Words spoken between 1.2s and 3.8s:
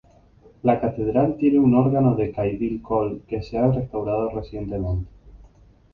tiene un órgano de Cavaille-Coll que se ha